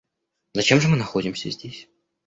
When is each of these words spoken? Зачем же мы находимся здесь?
Зачем 0.55 0.81
же 0.81 0.87
мы 0.87 0.97
находимся 0.97 1.51
здесь? 1.51 1.87